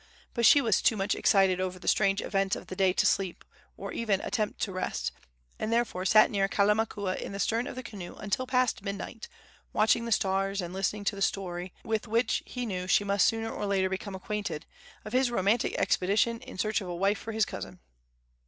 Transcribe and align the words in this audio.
But 0.33 0.47
she 0.47 0.61
was 0.61 0.81
too 0.81 0.97
much 0.97 1.13
excited 1.13 1.61
over 1.61 1.77
the 1.77 1.87
strange 1.87 2.23
events 2.23 2.55
of 2.55 2.65
the 2.65 2.75
day 2.75 2.91
to 2.91 3.05
sleep, 3.05 3.45
or 3.77 3.91
even 3.93 4.19
attempt 4.21 4.59
to 4.61 4.71
rest, 4.71 5.11
and 5.59 5.71
therefore 5.71 6.05
sat 6.05 6.31
near 6.31 6.47
Kalamakua 6.47 7.21
in 7.21 7.33
the 7.33 7.39
stern 7.39 7.67
of 7.67 7.75
the 7.75 7.83
canoe 7.83 8.15
until 8.15 8.47
past 8.47 8.81
midnight, 8.83 9.27
watching 9.73 10.05
the 10.05 10.11
stars 10.11 10.59
and 10.59 10.73
listening 10.73 11.03
to 11.03 11.15
the 11.15 11.21
story, 11.21 11.71
with 11.85 12.07
which 12.07 12.41
he 12.47 12.65
knew 12.65 12.87
she 12.87 13.03
must 13.03 13.27
sooner 13.27 13.51
or 13.51 13.67
later 13.67 13.89
become 13.89 14.15
acquainted, 14.15 14.65
of 15.05 15.13
his 15.13 15.29
romantic 15.29 15.75
expedition 15.77 16.39
in 16.39 16.57
search 16.57 16.81
of 16.81 16.87
a 16.87 16.95
wife 16.95 17.19
for 17.19 17.31
his 17.31 17.45
cousin. 17.45 17.77